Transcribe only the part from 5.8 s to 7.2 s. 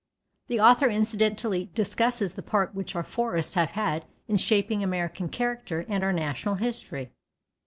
and our national history.